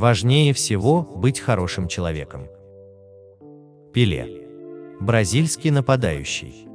[0.00, 2.48] Важнее всего быть хорошим человеком.
[3.92, 4.46] Пеле.
[4.98, 6.66] Бразильский нападающий.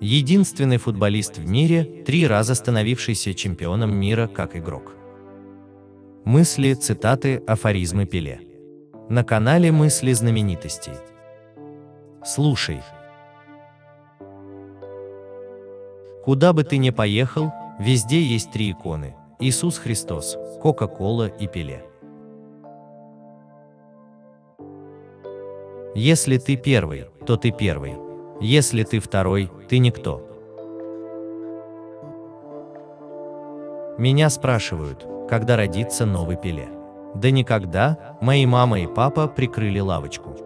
[0.00, 4.96] Единственный футболист в мире, три раза становившийся чемпионом мира как игрок.
[6.24, 8.40] Мысли, цитаты, афоризмы Пеле.
[9.10, 10.94] На канале «Мысли знаменитостей».
[12.24, 12.80] Слушай.
[16.24, 21.87] Куда бы ты ни поехал, везде есть три иконы– Иисус Христос, Кока-Кола и Пеле.
[26.00, 27.96] Если ты первый, то ты первый.
[28.40, 30.24] Если ты второй, ты никто.
[33.98, 36.68] Меня спрашивают, когда родится новый Пеле.
[37.16, 40.36] Да никогда, мои мама и папа прикрыли лавочку.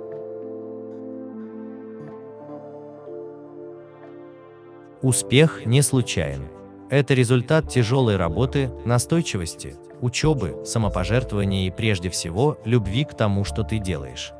[5.02, 6.48] Успех не случайен.
[6.88, 13.76] Это результат тяжелой работы, настойчивости, учебы, самопожертвования и прежде всего любви к тому, что ты
[13.76, 14.32] делаешь.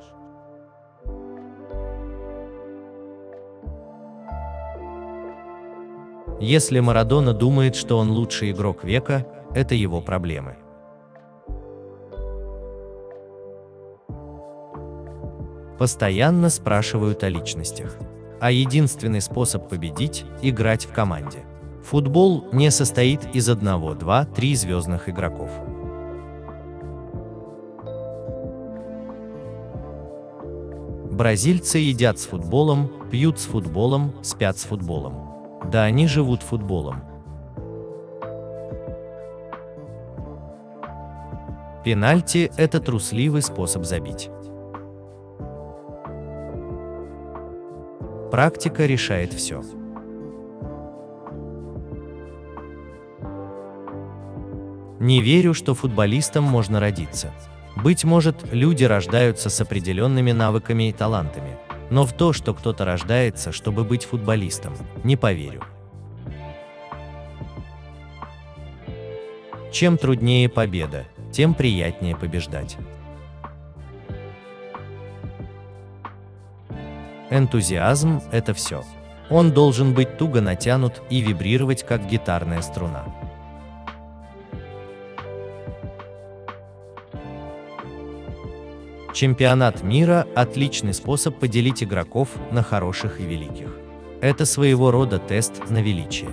[6.40, 10.56] Если Марадона думает, что он лучший игрок века, это его проблемы.
[15.78, 17.96] Постоянно спрашивают о личностях.
[18.40, 21.40] А единственный способ победить– играть в команде.
[21.84, 25.50] Футбол не состоит из одного, два, три звездных игроков.
[31.10, 35.31] Бразильцы едят с футболом, пьют с футболом, спят с футболом.
[35.72, 37.02] Да они живут футболом.
[41.82, 44.28] Пенальти– это трусливый способ забить.
[48.30, 49.62] Практика решает все.
[55.00, 57.32] Не верю, что футболистом можно родиться.
[57.82, 61.56] Быть может, люди рождаются с определенными навыками и талантами,
[61.92, 64.72] но в то, что кто-то рождается, чтобы быть футболистом,
[65.04, 65.62] не поверю.
[69.70, 72.78] Чем труднее победа, тем приятнее побеждать.
[77.28, 78.84] Энтузиазм– это все.
[79.28, 83.04] Он должен быть туго натянут и вибрировать, как гитарная струна.
[89.22, 93.68] Чемпионат мира– отличный способ поделить игроков на хороших и великих.
[94.20, 96.30] Это своего рода тест на величие.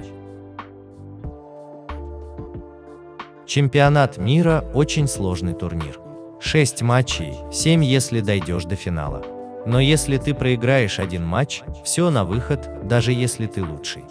[3.45, 5.99] Чемпионат мира– очень сложный турнир.
[6.39, 9.23] 6 матчей, 7 если дойдешь до финала.
[9.67, 14.05] Но если ты проиграешь один матч, все на выход, даже если ты лучший.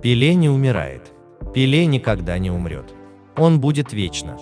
[0.00, 1.12] Пеле не умирает.
[1.52, 2.94] Пеле никогда не умрет.
[3.36, 4.38] Он будет вечно.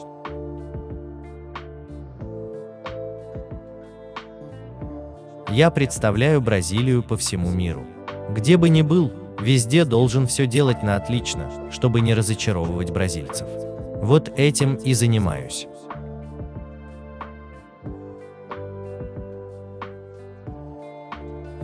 [5.50, 7.84] Я представляю Бразилию по всему миру.
[8.30, 9.10] Где бы ни был,
[9.40, 13.46] Везде должен все делать на отлично, чтобы не разочаровывать бразильцев.
[14.02, 15.68] Вот этим и занимаюсь.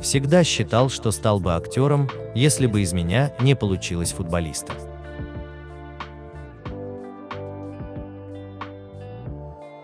[0.00, 4.72] Всегда считал, что стал бы актером, если бы из меня не получилось футболиста.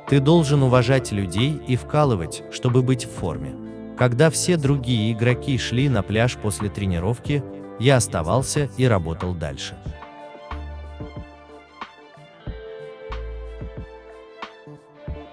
[0.08, 3.69] Ты должен уважать людей и вкалывать, чтобы быть в форме.
[4.00, 7.44] Когда все другие игроки шли на пляж после тренировки,
[7.78, 9.76] я оставался и работал дальше.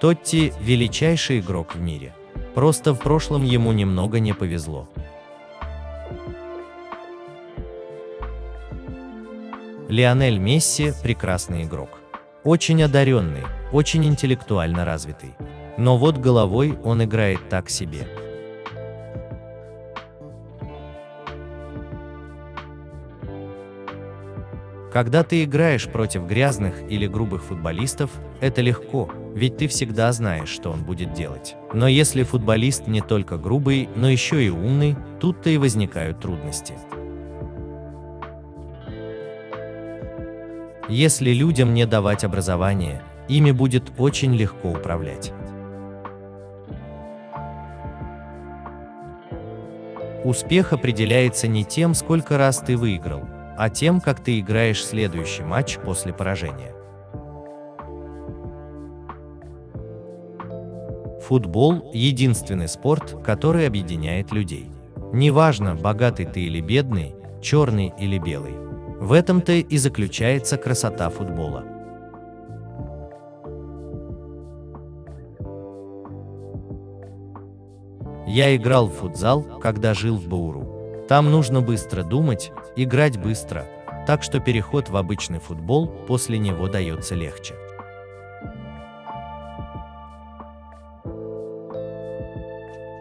[0.02, 2.14] Тотти– величайший игрок в мире.
[2.56, 4.90] Просто в прошлом ему немного не повезло.
[9.88, 12.02] Лионель Месси– прекрасный игрок.
[12.44, 15.36] Очень одаренный, очень интеллектуально развитый.
[15.78, 18.27] Но вот головой он играет так себе.
[24.98, 28.10] Когда ты играешь против грязных или грубых футболистов,
[28.42, 31.56] это легко, ведь ты всегда знаешь, что он будет делать.
[31.72, 36.74] Но если футболист не только грубый, но еще и умный, тут-то и возникают трудности.
[40.90, 45.32] Если людям не давать образование, ими будет очень легко управлять.
[50.24, 53.28] Успех определяется не тем, сколько раз ты выиграл,
[53.58, 56.74] а тем, как ты играешь следующий матч после поражения.
[61.22, 64.70] Футбол– единственный спорт, который объединяет людей.
[65.12, 68.54] Неважно, богатый ты или бедный, черный или белый.
[69.00, 71.66] В этом-то и заключается красота футбола.
[78.28, 81.06] Я играл в футзал, когда жил в Бауру.
[81.08, 83.66] Там нужно быстро думать, играть быстро,
[84.06, 87.56] так что переход в обычный футбол после него дается легче.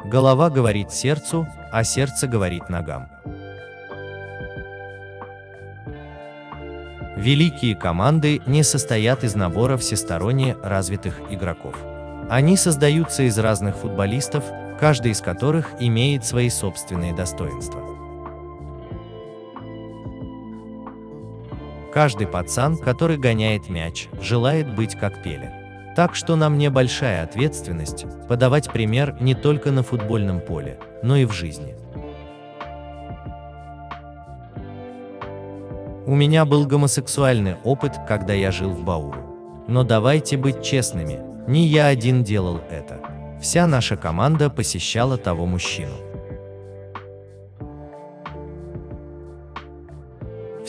[0.05, 3.09] Голова говорит сердцу, а сердце говорит ногам.
[7.17, 11.75] Великие команды не состоят из набора всесторонне развитых игроков.
[12.29, 14.45] Они создаются из разных футболистов,
[14.79, 17.86] каждый из которых имеет свои собственные достоинства.
[21.97, 25.51] Каждый пацан, который гоняет мяч, желает быть как Пеле.
[25.97, 31.25] Так что на мне большая ответственность подавать пример не только на футбольном поле, но и
[31.25, 31.75] в жизни.
[36.05, 39.65] У меня был гомосексуальный опыт, когда я жил в Бауру.
[39.67, 43.01] Но давайте быть честными, не я один делал это.
[43.41, 45.95] Вся наша команда посещала того мужчину.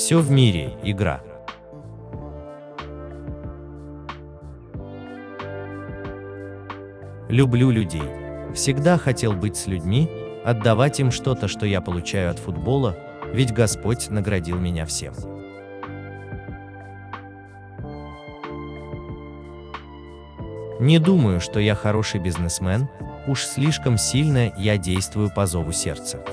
[0.08, 1.22] Все в мире– игра.
[7.28, 8.10] Люблю людей.
[8.56, 10.10] Всегда хотел быть с людьми,
[10.46, 12.96] отдавать им что-то, что я получаю от футбола,
[13.34, 15.14] ведь Господь наградил меня всем.
[20.80, 22.88] Не думаю, что я хороший бизнесмен,
[23.28, 26.24] уж слишком сильно я действую по зову сердца.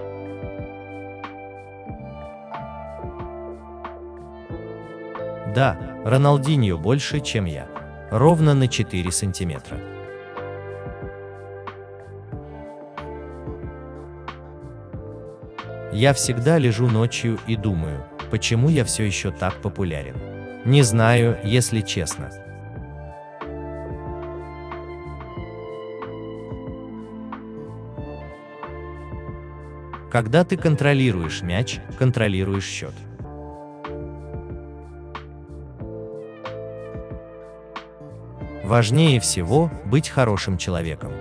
[5.55, 7.69] Да, Роналдиньо больше, чем я.
[8.11, 9.79] Ровно на 4 сантиметра.
[15.93, 20.17] Я всегда лежу ночью и думаю, почему я все еще так популярен.
[20.65, 22.33] Не знаю, если честно.
[30.11, 32.95] Когда ты контролируешь мяч, контролируешь счет.
[38.65, 41.13] Важнее всего быть хорошим человеком.